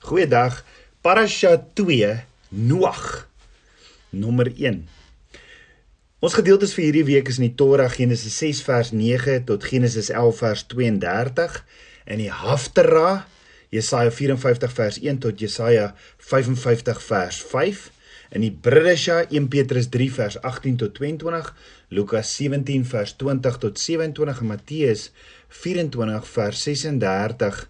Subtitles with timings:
[0.00, 0.64] Goeiedag.
[1.04, 3.28] Parasha 2 Noag.
[4.10, 4.78] Nommer 1.
[6.24, 10.08] Ons gedeeltes vir hierdie week is in die Torah Genesis 6 vers 9 tot Genesis
[10.08, 11.58] 11 vers 32
[12.08, 13.26] en die Haftarah
[13.68, 15.90] Jesaja 54 vers 1 tot Jesaja
[16.30, 17.82] 55 vers 5
[18.38, 21.50] in die Bridesha 1 Petrus 3 vers 18 tot 22
[21.92, 25.04] Lukas 17 vers 20 tot 27 en Matteus
[25.60, 27.60] 24 vers 36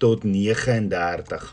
[0.00, 1.52] tot 39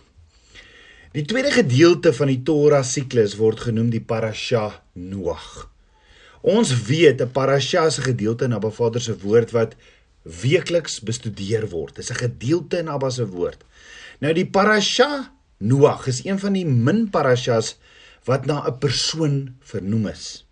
[1.12, 5.66] Die tweede gedeelte van die Torah siklus word genoem die Parasha Noag.
[6.40, 9.76] Ons weet 'n parasha is 'n gedeelte in Abba Vader se woord wat
[10.24, 11.96] weekliks bestudeer word.
[11.96, 13.60] Dit is 'n gedeelte in Abba se woord.
[14.20, 17.78] Nou die parasha Noag is een van die min parashas
[18.24, 20.46] wat na 'n persoon vernoem is.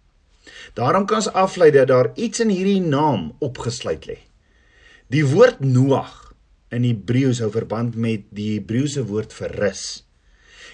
[0.73, 4.17] Daarom kan ons aflei dat daar iets in hierdie naam opgesluit lê.
[5.07, 6.33] Die woord Noag
[6.69, 10.03] in Hebreëus hou verband met die Hebreëse woord vir rus.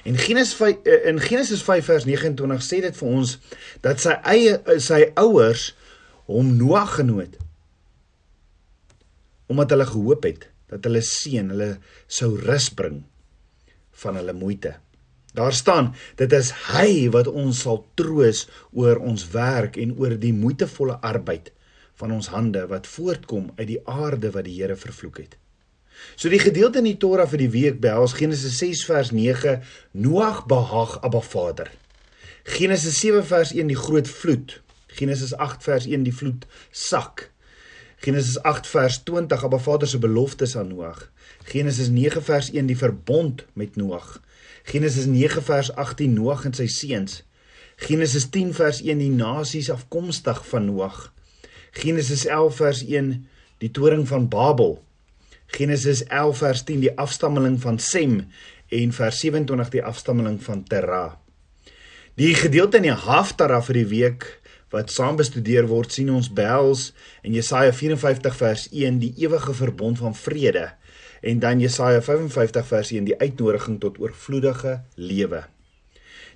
[0.06, 3.32] En Genesis 5 eh, in Genesis 5 vers 29 sê dit vir ons
[3.82, 5.72] dat sy eie eh, sy ouers
[6.30, 7.34] hom Noag genoem
[9.50, 11.72] omdat hulle gehoop het dat hulle seun hulle
[12.06, 13.04] sou rus bring
[14.02, 14.76] van hulle moeite.
[15.38, 20.34] Daar staan dit is hy wat ons sal troos oor ons werk en oor die
[20.34, 21.50] moeitevolle arbeid
[21.98, 25.38] van ons hande wat voortkom uit die aarde wat die Here vervloek het.
[26.16, 30.46] So die gedeelte in die Torah vir die week behels Genesis 6 vers 9 Noag
[30.48, 31.72] behaag Abba Vader.
[32.44, 34.62] Genesis 7 vers 1 die groot vloed.
[34.88, 37.32] Genesis 8 vers 1 die vloed sak.
[37.98, 41.12] Genesis 8 vers 20 Abba Vader se beloftes aan Noag.
[41.44, 44.22] Genesis 9 vers 1 die verbond met Noag.
[44.64, 47.24] Genesis 9 vers 18 Noag en sy seuns.
[47.76, 51.12] Genesis 10 vers 1 die nasies afkomstig van Noag.
[51.72, 53.10] Genesis 11 vers 1
[53.60, 54.80] die toring van Babel.
[55.48, 58.18] Genesis 11 vers 10 die afstammeling van Sem
[58.70, 61.16] en vers 27 die afstammeling van Terah.
[62.16, 64.28] Die gedeelte in die Haftarah vir die week
[64.74, 66.90] wat saam bestudeer word sien ons behels
[67.24, 70.70] in Jesaja 54 vers 1 die ewige verbond van vrede
[71.26, 75.46] en dan Jesaja 55 vers 1 die uitnodiging tot oorvloedige lewe.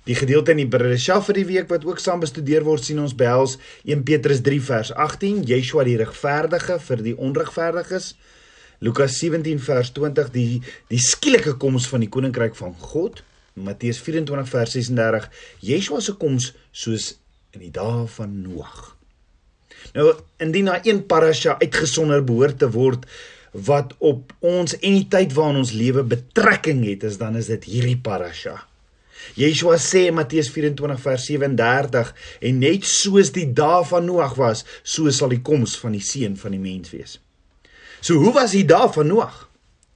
[0.08, 3.16] Die gedeelte in die Bereshia vir die week wat ook saam bestudeer word sien ons
[3.16, 8.14] behels 1 Petrus 3 vers 18 Yeshua die regverdige vir die onregverdiges
[8.80, 13.20] Lukas 17 vers 20 die die skielike koms van die koninkryk van God.
[13.60, 15.26] Matteus 24 vers 36
[15.66, 17.10] Yeshua se koms soos
[17.52, 18.94] in die dae van Noag.
[19.92, 23.06] Nou indien daar een parasha uitgesonder behoort te word
[23.52, 27.64] wat op ons en die tyd waarin ons lewe betrekking het, is dan is dit
[27.66, 28.60] hierdie parasha.
[29.36, 32.12] Yeshua sê in Matteus 24 vers 37
[32.48, 36.38] en net soos die dae van Noag was, so sal die koms van die seun
[36.40, 37.18] van die mens wees.
[38.00, 39.48] So hoe was hy daar van Noag?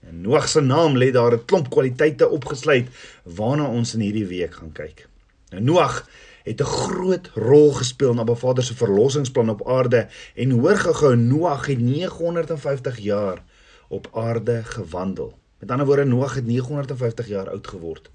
[0.04, 2.88] En Noag se naam lê daar 'n klomp kwaliteite opgesluit
[3.25, 5.09] waarna ons in hierdie week gaan kyk.
[5.50, 6.09] Nou Noag
[6.44, 11.16] het 'n groot rol gespeel in Abba Vader se verlossingsplan op aarde en hoor gehou
[11.16, 13.42] Noag het 950 jaar
[13.88, 15.38] op aarde gewandel.
[15.59, 18.10] Met ander woorde Noag het 950 jaar oud geword.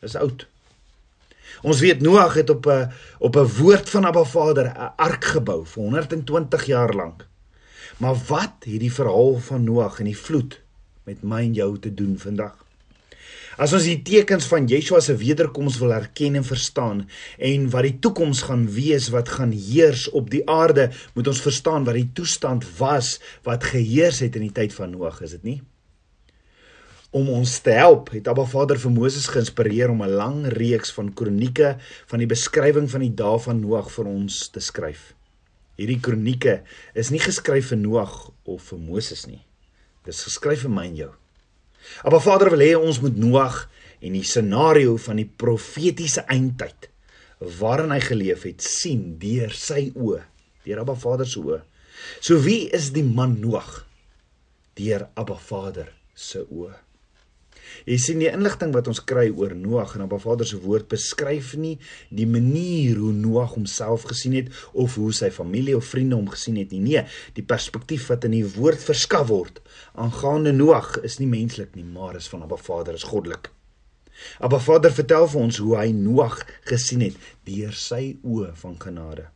[0.00, 0.46] Dis oud.
[1.62, 5.66] Ons weet Noag het op 'n op 'n woord van Abba Vader 'n ark gebou
[5.66, 7.26] vir 120 jaar lank.
[8.02, 10.58] Maar wat het die verhaal van Noag en die vloed
[11.06, 12.56] met my en jou te doen vandag?
[13.54, 17.04] As ons die tekens van Yeshua se wederkoms wil erken en verstaan
[17.38, 21.86] en wat die toekoms gaan wees wat gaan heers op die aarde, moet ons verstaan
[21.86, 25.60] wat die toestand was wat geheers het in die tyd van Noag, is dit nie?
[27.14, 31.14] Om ons te help, het Abba Vader vir Moses geïnspireer om 'n lang reeks van
[31.14, 31.76] kronieke
[32.10, 35.14] van die beskrywing van die dae van Noag vir ons te skryf.
[35.78, 36.60] Hierdie kronieke
[36.94, 38.14] is nie geskryf vir Noag
[38.46, 39.42] of vir Moses nie.
[40.06, 41.12] Dit is geskryf vir my en jou.
[42.04, 43.64] Maar Vader wil hê ons moet Noag
[44.04, 46.90] en die scenario van die profetiese eindtyd
[47.60, 50.22] waarin hy geleef het sien deur sy oë,
[50.64, 51.58] deur Abba Vader se oë.
[52.22, 53.82] So wie is die man Noag?
[54.78, 56.72] Deur Abba Vader se oë.
[57.88, 61.54] Jy sien die inligting wat ons kry oor Noag en Abba Vader se woord beskryf
[61.60, 61.74] nie
[62.14, 66.58] die manier hoe Noag homself gesien het of hoe sy familie of vriende hom gesien
[66.60, 66.82] het nie.
[66.84, 67.04] Nee,
[67.36, 69.60] die perspektief wat in die woord verskaf word
[69.98, 73.50] aangaande Noag is nie menslik nie, maar is van Abba Vader, is goddelik.
[74.38, 76.40] Abba Vader vertel vir ons hoe hy Noag
[76.70, 79.33] gesien het deur sy oë van genade.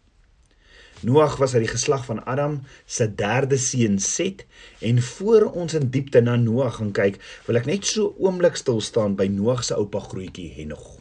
[1.00, 4.46] Noag was uit die geslag van Adam se derde seun Set
[4.82, 8.80] en voor ons in diepte na Noag gaan kyk, wil ek net so oomblik stil
[8.82, 10.96] staan by Noag se oupa grootjie Henog.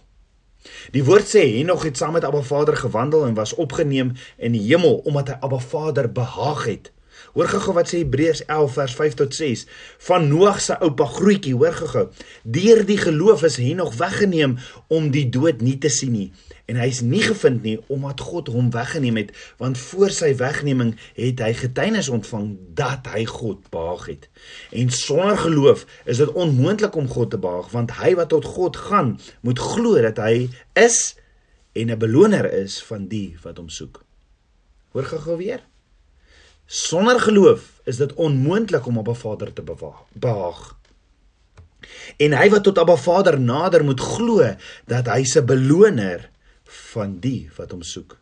[0.93, 4.61] Die woord sê Henog het saam met Abba Vader gewandel en was opgeneem in die
[4.67, 6.91] hemel omdat hy Abba Vader behaag het.
[7.33, 9.65] Hoor gou wat sê Hebreërs 11 vers 5 tot 6
[10.11, 12.05] van Noag se oupa grootjie, hoor gou.
[12.45, 14.59] Deur die geloof is Henog weggeneem
[14.93, 16.29] om die dood nie te sien nie
[16.67, 19.31] en hy's nie gevind nie omdat God hom weggeneem het
[19.61, 24.27] want voor sy wegneming het hy getuienis ontvang dat hy God behaag het.
[24.75, 28.79] En sonder geloof is dit onmoontlik om God te behaag want hy wat tot God
[28.89, 29.15] gaan
[29.47, 31.15] moet glo dat hy is
[31.71, 34.03] en 'n beloner is van die wat hom soek.
[34.91, 35.61] Hoor gou weer.
[36.65, 39.63] Sonder geloof is dit onmoontlik om op 'n Vader te
[40.13, 40.75] behaag.
[42.17, 44.55] En hy wat tot Abba Vader nader moet glo
[44.85, 46.29] dat hy se beloner
[46.67, 48.17] van die wat hom soek.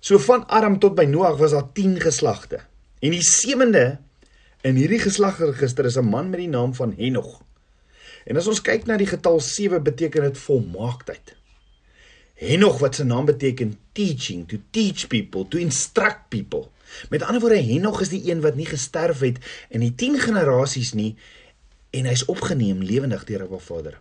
[0.00, 2.62] So van Adam tot by Noag was daar 10 geslagte.
[3.00, 3.98] En die sewende
[4.64, 7.42] in hierdie geslagregister is 'n man met die naam van Henog.
[8.24, 11.36] En as ons kyk na die getal 7 beteken dit volmaaktheid.
[12.34, 16.68] Henog wat se naam beteken teaching, to teach people, to instruct people.
[17.08, 19.38] Met ander woorde Henog is die een wat nie gesterf het
[19.68, 21.16] in die 10 generasies nie
[21.90, 24.00] en hy's opgeneem lewendig deur Abba Vader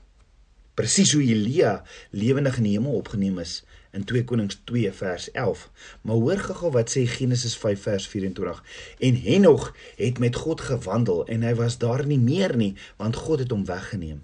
[0.80, 1.81] presies hoe Elia
[2.16, 3.60] lewendig in die hemel opgeneem is
[3.92, 5.70] in 2 Konings 2 vers 11.
[6.02, 8.62] Maar hoor gou wat sê Genesis 5 vers 24.
[9.00, 13.44] En Henog het met God gewandel en hy was daar nie meer nie want God
[13.44, 14.22] het hom weggeneem.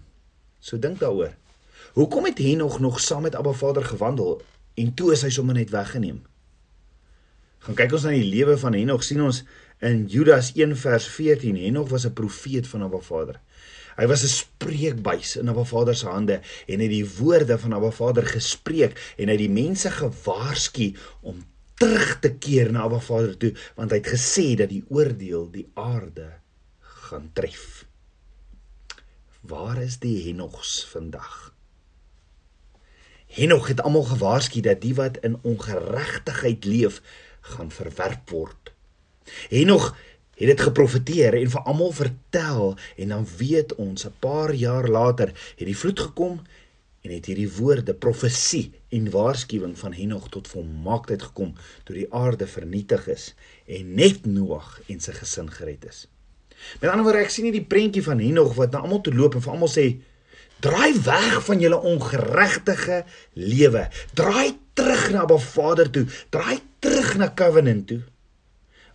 [0.60, 1.34] So dink daaroor.
[1.98, 4.42] Hoekom het Henog nog saam met Abba Vader gewandel
[4.76, 6.22] en toe is hy sommer net weggeneem?
[7.66, 9.42] Gaan kyk ons na die lewe van Henog sien ons
[9.84, 13.42] in Judas 1 vers 14 Henog was 'n profeet van Abba Vader.
[13.96, 17.92] Hy was 'n spreekbuis in Abba Vader se hande en het die woorde van Abba
[17.92, 21.46] Vader gespreek en hy het die mense gewaarsku om
[21.76, 25.68] terug te keer na Abba Vader toe want hy het gesê dat die oordeel die
[25.74, 26.32] aarde
[26.80, 27.86] gaan tref.
[29.42, 31.54] Waar is die Henogs vandag?
[33.36, 37.02] Henog het almal gewaarsku dat die wat in ongeregtigheid leef,
[37.42, 38.72] gaan verwerp word.
[39.50, 39.96] Henog
[40.36, 45.28] het dit geprofeteer en vir almal vertel en dan weet ons 'n paar jaar later
[45.56, 46.42] het die vloed gekom
[47.02, 51.54] en het hierdie woorde profesie en waarskuwing van Henog tot volmaaktheid gekom
[51.84, 53.34] toe die aarde vernietig is
[53.66, 56.08] en net Noag en sy gesin gered is.
[56.82, 59.36] Met ander woorde ek sien nie die prentjie van Henog wat na almal toe loop
[59.36, 59.86] en vir almal sê
[60.60, 63.04] draai weg van julle ongeregtige
[63.34, 63.90] lewe.
[64.14, 66.06] Draai terug na Abba Vader toe.
[66.30, 68.02] Draai terug na covenant toe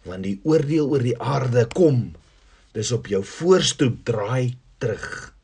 [0.07, 2.11] want die oordeel oor die aarde kom.
[2.77, 5.35] Dis op jou voorstoep draai terug.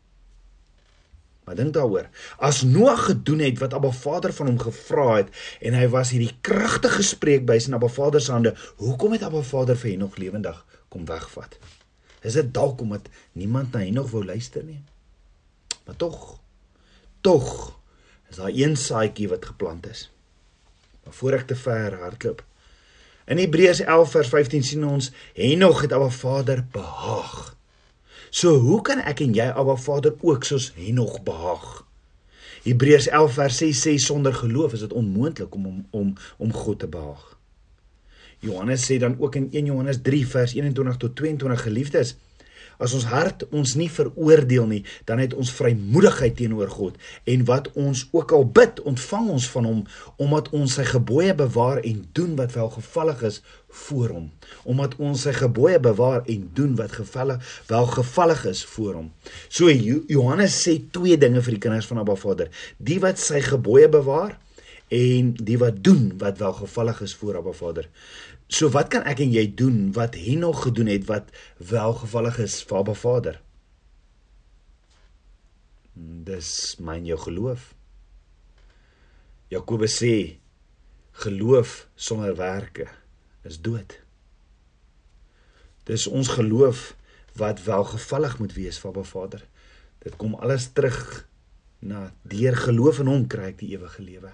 [1.47, 2.08] Maar dink daaroor.
[2.43, 5.29] As Noag gedoen het wat Abba Vader van hom gevra het
[5.62, 9.79] en hy was hierdie kragtige spreekbuis in Abba Vader se hande, hoekom het Abba Vader
[9.79, 10.59] vir Henog lewendig
[10.91, 11.55] kom wegvat?
[12.26, 13.06] Is dit dalk omdat
[13.38, 14.81] niemand na Henog wou luister nie?
[15.87, 16.41] Maar tog
[17.23, 17.47] tog
[18.31, 20.09] is daar een saadjie wat geplant is.
[21.05, 22.43] Maar voor ek te ver hardloop,
[23.26, 27.56] In Hebreërs 11 vers 15 sien ons Henog het Abba Vader behaag.
[28.31, 31.82] So hoe kan ek en jy Abba Vader ook soos Henog behaag?
[32.62, 36.78] Hebreërs 11 vers 6 sê sonder geloof is dit onmoontlik om om om om God
[36.78, 37.34] te behaag.
[38.46, 42.17] Johannes sê dan ook in 1 Johannes 3 vers 21 tot 22 geliefdes
[42.82, 47.70] As ons hart ons nie veroordeel nie, dan het ons vrymoedigheid teenoor God en wat
[47.75, 49.84] ons ook al bid, ontvang ons van hom
[50.23, 53.40] omdat ons sy gebooie bewaar en doen wat welgevallig is
[53.87, 54.31] voor hom.
[54.64, 59.12] Omdat ons sy gebooie bewaar en doen wat gevallig welgevallig is voor hom.
[59.49, 63.88] So Johannes sê twee dinge vir die kinders van Abba Vader: die wat sy gebooie
[63.92, 64.37] bewaar
[64.92, 67.88] en die wat doen wat welgevallig is voor Abba Vader.
[68.47, 72.79] So wat kan ek en jy doen wat Henog gedoen het wat welgevallig is vir
[72.79, 73.41] Abba Vader?
[75.97, 77.73] Dis myn jou geloof.
[79.50, 80.38] Jakobus sê
[81.25, 82.87] geloof sonder werke
[83.47, 83.99] is dood.
[85.87, 86.93] Dis ons geloof
[87.38, 89.43] wat welgevallig moet wees vir Abba Vader.
[90.07, 91.26] Dit kom alles terug
[91.83, 94.31] na deur geloof in hom kry ek die ewige lewe.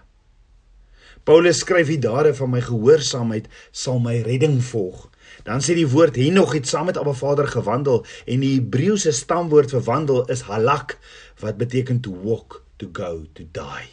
[1.24, 5.08] Paulus skryf hier dade van my gehoorsaamheid sal my redding volg.
[5.46, 9.74] Dan sê die woord Henog het saam met Abba Vader gewandel en die Hebreëse stamwoord
[9.74, 10.98] vir wandel is halak
[11.42, 13.88] wat beteken to walk, to go, to die.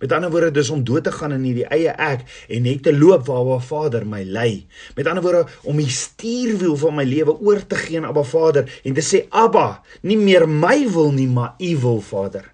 [0.00, 2.94] Met ander woorde dis om dood te gaan in hierdie eie ek en net te
[2.94, 4.64] loop waar Abba Vader my lei.
[4.96, 8.70] Met ander woorde om die stuurwiel van my lewe oor te gee aan Abba Vader
[8.82, 12.53] en te sê Abba, nie meer my wil nie, maar U wil Vader.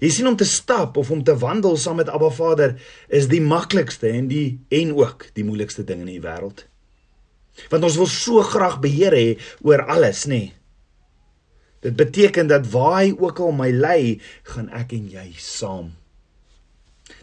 [0.00, 2.76] Jy sien om te stap of om te wandel saam met Abba Vader
[3.08, 6.66] is die maklikste en die en ook die moeilikste ding in die wêreld.
[7.70, 9.26] Want ons wil so graag beheer hê
[9.62, 10.40] oor alles, nê?
[10.40, 10.52] Nee.
[11.84, 15.90] Dit beteken dat waar hy ook al my lei, gaan ek en jy saam.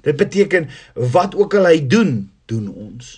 [0.05, 3.09] Dit beteken wat ook al hy doen, doen ons.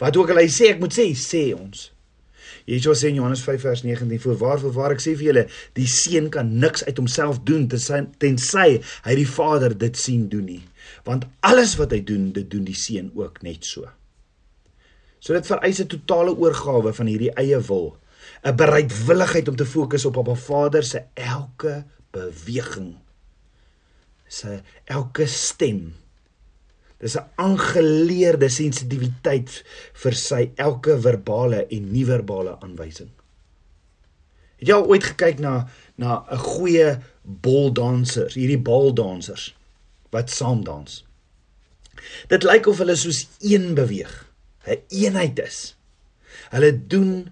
[0.00, 1.90] Wat ook al hy sê ek moet sê, sê ons.
[2.66, 5.44] Yeshua sê in Johannes 5 vers 19: "Voorwaar, voorwaar ek sê vir julle,
[5.78, 10.62] die seun kan niks uit homself doen tensy hy die Vader dit sien doen nie,
[11.04, 13.86] want alles wat hy doen, dit doen die seun ook net so."
[15.20, 17.96] So dit vereis 'n totale oorgawe van hierdie eie wil,
[18.44, 22.96] 'n bereidwilligheid om te fokus op op 'n Vader se elke beweging,
[24.26, 25.94] sy elke stem
[26.98, 33.10] Dis 'n aangeleerde sensitiwiteit vir sy elke verbale en nie-verbale aanwysing.
[34.56, 39.54] Het jy al ooit gekyk na na 'n goeie boldansers, hierdie baldansers
[40.10, 41.04] wat saam dans?
[42.28, 44.32] Dit lyk of hulle soos een beweeg,
[44.64, 45.76] 'n een eenheid is.
[46.50, 47.30] Hulle doen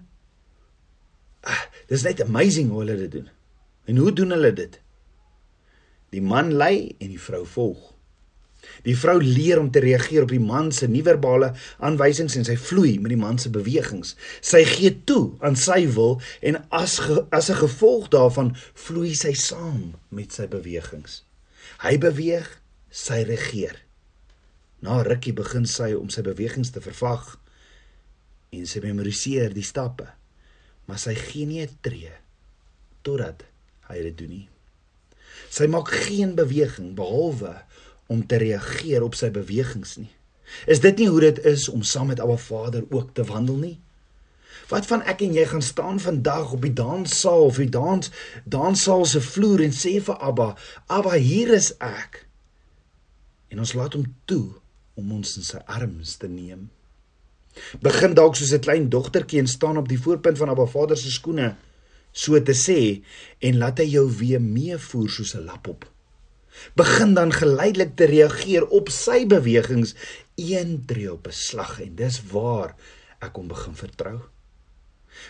[1.41, 3.29] ah, Dis net amazing hoe hulle dit doen.
[3.85, 4.79] En hoe doen hulle dit?
[6.09, 7.94] Die man lei en die vrou volg.
[8.83, 12.97] Die vrou leer om te reageer op die man se nie-verbale aanwysings en sy vloei
[12.99, 14.15] met die man se bewegings.
[14.41, 19.33] Sy gee toe aan sy wil en as ge, as 'n gevolg daarvan vloei sy
[19.33, 21.23] saam met sy bewegings.
[21.81, 23.81] Hy beweeg, sy regeer.
[24.81, 27.37] Na rukkie begin sy om sy bewegings te vervag
[28.51, 30.07] en sy memoriseer die stappe.
[30.85, 32.11] Maar sy gee nie 'n tree
[33.01, 33.43] totdat
[33.89, 34.49] hy dit doen nie.
[35.49, 37.53] Sy maak geen beweging behalwe
[38.07, 40.11] om te reageer op sy bewegings nie.
[40.69, 43.77] Is dit nie hoe dit is om saam met Abba Vader ook te wandel nie?
[44.69, 48.09] Wat van ek en jy gaan staan vandag op die danssaal of die dans
[48.49, 50.53] danssaal se vloer en sê vir Abba,
[50.87, 52.23] Abba, hier is ek.
[53.53, 54.55] En ons laat hom toe
[54.97, 56.69] om ons in sy arms te neem.
[57.83, 61.11] Begin dalk soos 'n klein dogtertjie en staan op die voorpunt van Abba Vader se
[61.11, 61.55] skoene,
[62.11, 63.03] so te sê,
[63.39, 65.94] en laat hy jou weer meevoer soos 'n lap op
[66.73, 69.95] begin dan geleidelik te reageer op sy bewegings
[70.35, 72.75] een tree op 'n slag en dis waar
[73.19, 74.19] ek hom begin vertrou.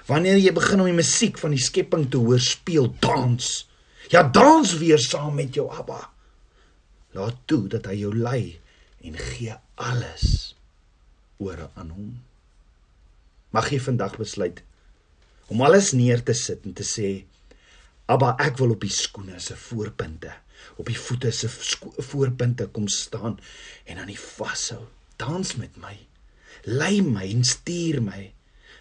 [0.06, 3.68] Wanneer jy begin om die musiek van die skepping te hoor speel, dans.
[4.10, 6.10] Ja, dans weer saam met jou Abba.
[7.12, 8.60] Laat toe dat hy jou lei
[9.06, 10.56] en gee alles
[11.38, 12.22] oor aan hom.
[13.56, 14.64] Mag jy vandag besluit
[15.48, 17.26] om alles neer te sit en te sê
[18.06, 20.34] Abba, ek wil op die skoene se voorpunte
[20.76, 21.50] op die voete se
[21.98, 23.40] voorpunte kom staan
[23.84, 24.82] en aan die vashou.
[25.16, 25.96] Dans met my.
[26.64, 28.32] Lei my en stuur my.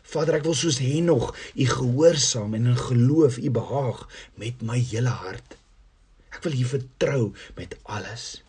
[0.05, 4.05] Vader, ek wil soos Henog U gehoorsaam en in geloof U behaag
[4.41, 5.57] met my hele hart.
[6.35, 7.23] Ek wil U vertrou
[7.57, 8.43] met alles.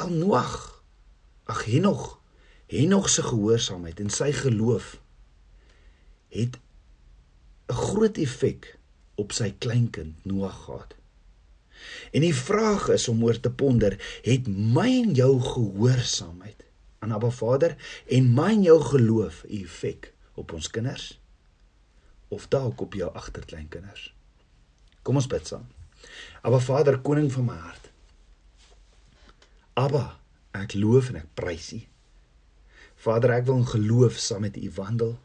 [0.00, 0.56] Al Noag.
[1.52, 2.18] Ag Henog.
[2.72, 4.96] Henog se gehoorsaamheid en sy geloof
[6.32, 6.56] het
[7.68, 8.78] 'n groot effek
[9.20, 10.94] op sy kleinkind Noag gehad.
[12.12, 16.64] En die vraag is om oor te ponder, het my en jou gehoorsaamheid
[17.02, 17.76] aan Abba Vader
[18.06, 21.18] en my en jou geloof 'n effek op ons kinders
[22.28, 24.14] of dalk op jou agterkleinkinders?
[25.02, 25.66] Kom ons bid saam.
[26.42, 27.90] Abba Vader, koning van my hart.
[29.72, 30.18] Abba,
[30.50, 31.80] ek loof en ek prys U.
[32.94, 35.18] Vader, ek wil in geloof saam met U wandel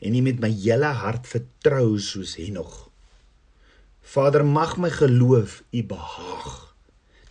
[0.00, 2.86] en nie met my hele hart vertrou soos Henog.
[4.06, 6.50] Vader, mag my geloof U behaag.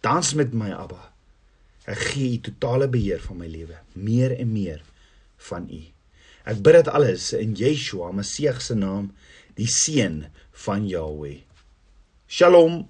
[0.05, 1.11] Dans met my, Abba.
[1.85, 4.81] Ek gee U totale beheer van my lewe, meer en meer
[5.49, 5.81] van U.
[6.45, 9.11] Ek bid dit alles in Yeshua, Messie se naam,
[9.57, 10.25] die seun
[10.65, 11.39] van Jahweh.
[12.27, 12.83] Shalom.